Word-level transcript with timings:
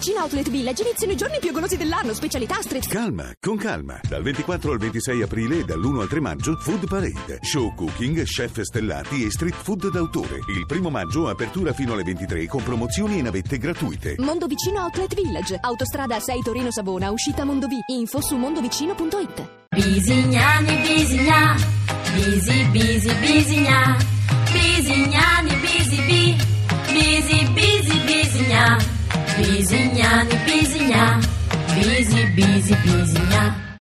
Vicino 0.00 0.20
Outlet 0.22 0.48
Village 0.48 0.82
iniziano 0.82 1.12
i 1.12 1.16
giorni 1.16 1.38
più 1.40 1.52
golosi 1.52 1.76
dell'anno, 1.76 2.14
specialità 2.14 2.54
street 2.62 2.88
Calma, 2.88 3.34
con 3.38 3.58
calma. 3.58 4.00
Dal 4.08 4.22
24 4.22 4.72
al 4.72 4.78
26 4.78 5.20
aprile 5.20 5.58
e 5.58 5.64
dall'1 5.64 6.00
al 6.00 6.08
3 6.08 6.20
maggio, 6.20 6.56
Food 6.56 6.88
Parade. 6.88 7.40
Show 7.42 7.74
cooking, 7.74 8.22
chef 8.22 8.62
stellati 8.62 9.26
e 9.26 9.30
street 9.30 9.56
food 9.56 9.90
d'autore. 9.90 10.36
Il 10.56 10.64
primo 10.64 10.88
maggio, 10.88 11.28
apertura 11.28 11.74
fino 11.74 11.92
alle 11.92 12.02
23 12.02 12.46
con 12.46 12.62
promozioni 12.62 13.18
e 13.18 13.22
navette 13.22 13.58
gratuite. 13.58 14.14
Mondo 14.20 14.46
Vicino 14.46 14.80
Outlet 14.80 15.14
Village. 15.14 15.58
Autostrada 15.60 16.18
6 16.18 16.40
Torino 16.40 16.70
Savona, 16.70 17.10
uscita 17.10 17.44
Mondovì. 17.44 17.76
Info 17.88 18.22
su 18.22 18.36
mondovicino.it. 18.36 19.58
Bisignani, 19.68 20.76
bisigna, 20.78 21.56
bisi, 22.14 22.64
bisi, 22.70 23.14
bisigna, 23.20 23.59
bisignani, 29.40 30.34
bisigna, 30.46 31.20
bisi, 31.76 32.36
bisi, 32.36 32.74
bisigna. 32.84 33.69